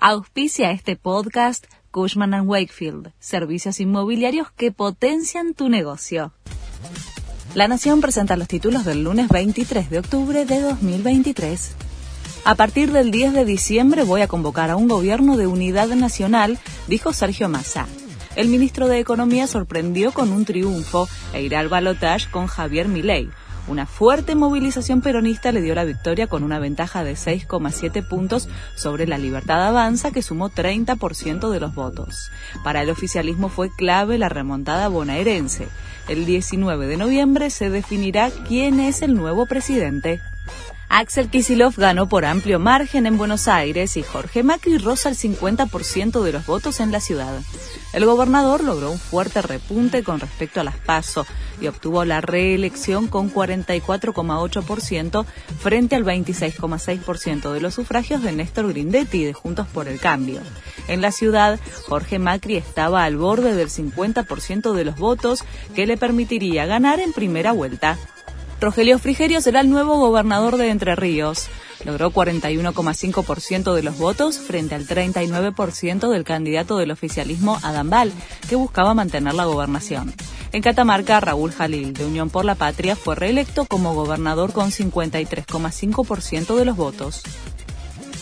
Auspicia 0.00 0.70
este 0.70 0.94
podcast 0.94 1.66
Cushman⁇ 1.90 2.30
Wakefield, 2.46 3.10
servicios 3.18 3.80
inmobiliarios 3.80 4.48
que 4.52 4.70
potencian 4.70 5.54
tu 5.54 5.68
negocio. 5.68 6.32
La 7.56 7.66
Nación 7.66 8.00
presenta 8.00 8.36
los 8.36 8.46
títulos 8.46 8.84
del 8.84 9.02
lunes 9.02 9.28
23 9.28 9.90
de 9.90 9.98
octubre 9.98 10.46
de 10.46 10.60
2023. 10.60 11.72
A 12.44 12.54
partir 12.54 12.92
del 12.92 13.10
10 13.10 13.32
de 13.32 13.44
diciembre 13.44 14.04
voy 14.04 14.20
a 14.20 14.28
convocar 14.28 14.70
a 14.70 14.76
un 14.76 14.86
gobierno 14.86 15.36
de 15.36 15.48
unidad 15.48 15.88
nacional, 15.88 16.60
dijo 16.86 17.12
Sergio 17.12 17.48
Massa. 17.48 17.88
El 18.36 18.46
ministro 18.46 18.86
de 18.86 19.00
Economía 19.00 19.48
sorprendió 19.48 20.12
con 20.12 20.30
un 20.30 20.44
triunfo 20.44 21.08
e 21.34 21.42
irá 21.42 21.58
al 21.58 21.68
balotaje 21.68 22.30
con 22.30 22.46
Javier 22.46 22.86
Milei 22.86 23.30
una 23.68 23.86
fuerte 23.86 24.34
movilización 24.34 25.02
peronista 25.02 25.52
le 25.52 25.60
dio 25.60 25.74
la 25.74 25.84
victoria 25.84 26.26
con 26.26 26.42
una 26.42 26.58
ventaja 26.58 27.04
de 27.04 27.12
6,7 27.12 28.06
puntos 28.06 28.48
sobre 28.74 29.06
la 29.06 29.18
Libertad 29.18 29.66
Avanza, 29.66 30.10
que 30.10 30.22
sumó 30.22 30.50
30% 30.50 31.50
de 31.50 31.60
los 31.60 31.74
votos. 31.74 32.30
Para 32.64 32.82
el 32.82 32.90
oficialismo 32.90 33.48
fue 33.48 33.70
clave 33.70 34.18
la 34.18 34.28
remontada 34.28 34.88
bonaerense. 34.88 35.68
El 36.08 36.24
19 36.24 36.86
de 36.86 36.96
noviembre 36.96 37.50
se 37.50 37.68
definirá 37.68 38.30
quién 38.46 38.80
es 38.80 39.02
el 39.02 39.14
nuevo 39.14 39.46
presidente. 39.46 40.20
Axel 40.90 41.28
Kisilov 41.28 41.74
ganó 41.76 42.08
por 42.08 42.24
amplio 42.24 42.58
margen 42.58 43.06
en 43.06 43.18
Buenos 43.18 43.46
Aires 43.46 43.98
y 43.98 44.02
Jorge 44.02 44.42
Macri 44.42 44.78
roza 44.78 45.10
el 45.10 45.16
50% 45.16 46.22
de 46.22 46.32
los 46.32 46.46
votos 46.46 46.80
en 46.80 46.90
la 46.92 47.00
ciudad. 47.00 47.42
El 47.92 48.06
gobernador 48.06 48.64
logró 48.64 48.90
un 48.90 48.98
fuerte 48.98 49.42
repunte 49.42 50.02
con 50.02 50.18
respecto 50.18 50.60
a 50.60 50.64
las 50.64 50.78
PASO 50.78 51.26
y 51.60 51.66
obtuvo 51.66 52.06
la 52.06 52.22
reelección 52.22 53.06
con 53.06 53.32
44,8% 53.32 55.26
frente 55.60 55.94
al 55.94 56.04
26,6% 56.04 57.52
de 57.52 57.60
los 57.60 57.74
sufragios 57.74 58.22
de 58.22 58.32
Néstor 58.32 58.68
Grindetti 58.68 59.24
de 59.24 59.34
Juntos 59.34 59.66
por 59.68 59.88
el 59.88 60.00
Cambio. 60.00 60.40
En 60.88 61.02
la 61.02 61.12
ciudad, 61.12 61.60
Jorge 61.86 62.18
Macri 62.18 62.56
estaba 62.56 63.04
al 63.04 63.18
borde 63.18 63.54
del 63.54 63.68
50% 63.68 64.72
de 64.72 64.84
los 64.86 64.96
votos 64.96 65.44
que 65.74 65.86
le 65.86 65.98
permitiría 65.98 66.64
ganar 66.64 66.98
en 66.98 67.12
primera 67.12 67.52
vuelta. 67.52 67.98
Rogelio 68.60 68.98
Frigerio 68.98 69.40
será 69.40 69.60
el 69.60 69.70
nuevo 69.70 69.98
gobernador 69.98 70.56
de 70.56 70.70
Entre 70.70 70.96
Ríos. 70.96 71.46
Logró 71.84 72.10
41,5% 72.10 73.72
de 73.72 73.82
los 73.84 73.96
votos 73.98 74.38
frente 74.38 74.74
al 74.74 74.84
39% 74.84 76.10
del 76.10 76.24
candidato 76.24 76.76
del 76.76 76.90
oficialismo 76.90 77.60
Adambal, 77.62 78.12
que 78.48 78.56
buscaba 78.56 78.94
mantener 78.94 79.34
la 79.34 79.44
gobernación. 79.44 80.12
En 80.50 80.60
Catamarca, 80.60 81.20
Raúl 81.20 81.52
Jalil, 81.52 81.92
de 81.92 82.04
Unión 82.04 82.30
por 82.30 82.44
la 82.44 82.56
Patria, 82.56 82.96
fue 82.96 83.14
reelecto 83.14 83.64
como 83.64 83.94
gobernador 83.94 84.52
con 84.52 84.72
53,5% 84.72 86.56
de 86.56 86.64
los 86.64 86.76
votos. 86.76 87.22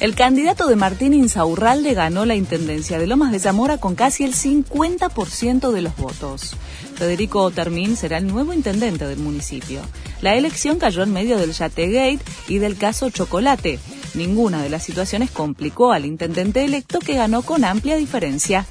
El 0.00 0.14
candidato 0.14 0.66
de 0.66 0.76
Martín 0.76 1.14
Insaurralde 1.14 1.94
ganó 1.94 2.26
la 2.26 2.34
intendencia 2.34 2.98
de 2.98 3.06
Lomas 3.06 3.32
de 3.32 3.38
Zamora 3.38 3.78
con 3.78 3.94
casi 3.94 4.24
el 4.24 4.34
50% 4.34 5.72
de 5.72 5.80
los 5.80 5.96
votos. 5.96 6.54
Federico 6.96 7.40
Otermín 7.40 7.96
será 7.96 8.18
el 8.18 8.26
nuevo 8.26 8.52
intendente 8.52 9.06
del 9.06 9.18
municipio. 9.18 9.80
La 10.20 10.34
elección 10.34 10.78
cayó 10.78 11.02
en 11.02 11.12
medio 11.12 11.38
del 11.38 11.52
Yategate 11.52 12.20
y 12.48 12.58
del 12.58 12.76
caso 12.76 13.10
Chocolate. 13.10 13.78
Ninguna 14.14 14.62
de 14.62 14.70
las 14.70 14.82
situaciones 14.82 15.30
complicó 15.30 15.92
al 15.92 16.06
intendente 16.06 16.64
electo 16.64 17.00
que 17.00 17.14
ganó 17.14 17.42
con 17.42 17.64
amplia 17.64 17.96
diferencia. 17.96 18.66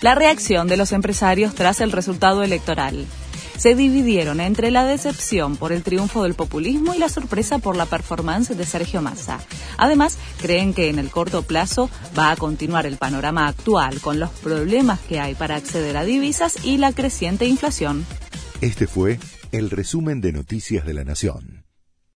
La 0.00 0.14
reacción 0.14 0.68
de 0.68 0.76
los 0.76 0.92
empresarios 0.92 1.54
tras 1.54 1.80
el 1.80 1.92
resultado 1.92 2.42
electoral 2.42 3.06
se 3.56 3.74
dividieron 3.74 4.40
entre 4.40 4.70
la 4.70 4.84
decepción 4.84 5.56
por 5.56 5.72
el 5.72 5.82
triunfo 5.82 6.24
del 6.24 6.34
populismo 6.34 6.94
y 6.94 6.98
la 6.98 7.08
sorpresa 7.08 7.58
por 7.58 7.76
la 7.76 7.86
performance 7.86 8.56
de 8.56 8.66
Sergio 8.66 9.00
Massa. 9.00 9.40
Además, 9.76 10.18
creen 10.40 10.74
que 10.74 10.88
en 10.88 10.98
el 10.98 11.10
corto 11.10 11.42
plazo 11.42 11.88
va 12.18 12.30
a 12.30 12.36
continuar 12.36 12.86
el 12.86 12.96
panorama 12.96 13.46
actual 13.46 14.00
con 14.00 14.18
los 14.18 14.30
problemas 14.30 15.00
que 15.00 15.20
hay 15.20 15.34
para 15.34 15.56
acceder 15.56 15.96
a 15.96 16.04
divisas 16.04 16.56
y 16.64 16.78
la 16.78 16.92
creciente 16.92 17.46
inflación. 17.46 18.04
Este 18.60 18.86
fue 18.86 19.18
el 19.54 19.70
resumen 19.70 20.20
de 20.20 20.32
Noticias 20.32 20.84
de 20.84 20.94
la 20.94 21.04
Nación. 21.04 21.63